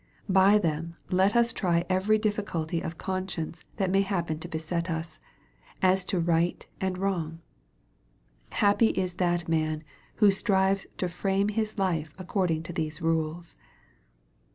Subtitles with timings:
[0.29, 5.19] By them let us try every difficulty of conscience that may happen to beset us,
[5.79, 7.37] as to right and wrong.
[8.53, 9.83] Happy is that man
[10.15, 13.57] who strives to frame his life accord ing to these rules.